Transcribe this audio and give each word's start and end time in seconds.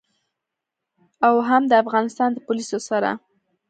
او 1.27 1.35
هم 1.49 1.63
د 1.67 1.73
افغانستان 1.83 2.29
له 2.33 2.39
پوليسو 2.45 2.77
سره. 2.89 3.09